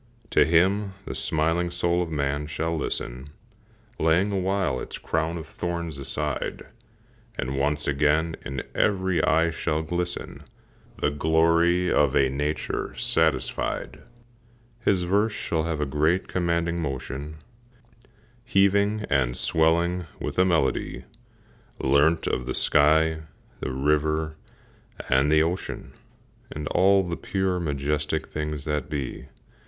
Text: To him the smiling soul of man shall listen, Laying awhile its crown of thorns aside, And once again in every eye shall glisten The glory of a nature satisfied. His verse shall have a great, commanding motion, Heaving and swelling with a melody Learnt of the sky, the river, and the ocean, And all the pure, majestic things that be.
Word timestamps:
To 0.31 0.45
him 0.47 0.95
the 1.05 1.13
smiling 1.13 1.69
soul 1.69 2.01
of 2.01 2.09
man 2.09 2.47
shall 2.47 2.75
listen, 2.75 3.29
Laying 3.99 4.31
awhile 4.31 4.79
its 4.79 4.97
crown 4.97 5.37
of 5.37 5.45
thorns 5.45 5.99
aside, 5.99 6.65
And 7.37 7.55
once 7.55 7.87
again 7.87 8.35
in 8.43 8.63
every 8.73 9.23
eye 9.23 9.51
shall 9.51 9.83
glisten 9.83 10.41
The 10.97 11.11
glory 11.11 11.93
of 11.93 12.15
a 12.15 12.29
nature 12.31 12.95
satisfied. 12.95 14.01
His 14.79 15.03
verse 15.03 15.33
shall 15.33 15.65
have 15.65 15.79
a 15.79 15.85
great, 15.85 16.27
commanding 16.27 16.81
motion, 16.81 17.35
Heaving 18.43 19.05
and 19.07 19.37
swelling 19.37 20.07
with 20.19 20.39
a 20.39 20.45
melody 20.45 21.03
Learnt 21.79 22.25
of 22.25 22.47
the 22.47 22.55
sky, 22.55 23.19
the 23.59 23.69
river, 23.71 24.35
and 25.09 25.31
the 25.31 25.43
ocean, 25.43 25.93
And 26.51 26.67
all 26.69 27.03
the 27.03 27.17
pure, 27.17 27.59
majestic 27.59 28.27
things 28.27 28.65
that 28.65 28.89
be. 28.89 29.27